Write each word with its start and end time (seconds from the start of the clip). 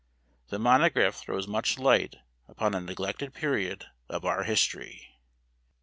The 0.47 0.57
monograph 0.57 1.13
throws 1.13 1.47
much 1.47 1.77
light 1.77 2.15
upon 2.47 2.73
a 2.73 2.81
neglected 2.81 3.35
period 3.35 3.85
of 4.09 4.25
our 4.25 4.41
history. 4.45 5.09
E. 5.13 5.19